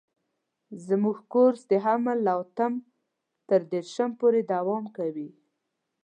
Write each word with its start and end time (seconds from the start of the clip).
زموږ 0.87 1.17
کورس 1.33 1.61
د 1.71 1.73
حمل 1.85 2.17
له 2.27 2.33
اتم 2.41 2.73
تر 3.49 3.59
دېرشم 3.71 4.11
پورې 4.19 4.41
دوام 4.53 4.85
کوي. 4.97 5.29